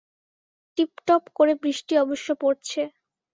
Tiptop 0.77 1.23
করে 1.37 1.53
বৃষ্টি 1.63 1.93
অবশ্য 1.97 2.27
পড়ছে। 2.41 2.81